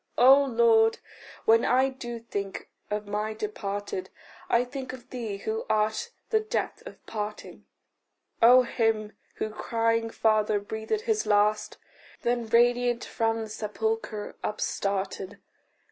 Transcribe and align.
O 0.17 0.43
Lord, 0.43 0.97
when 1.45 1.63
I 1.63 1.89
do 1.89 2.19
think 2.19 2.71
of 2.89 3.05
my 3.05 3.35
departed, 3.35 4.09
I 4.49 4.63
think 4.63 4.93
of 4.93 5.11
thee 5.11 5.37
who 5.37 5.63
art 5.69 6.09
the 6.31 6.39
death 6.39 6.81
of 6.87 7.05
parting; 7.05 7.67
Of 8.41 8.65
him 8.65 9.11
who 9.35 9.51
crying 9.51 10.09
Father 10.09 10.59
breathed 10.59 11.01
his 11.01 11.27
last, 11.27 11.77
Then 12.23 12.47
radiant 12.47 13.05
from 13.05 13.41
the 13.43 13.49
sepulchre 13.49 14.35
upstarted. 14.43 15.37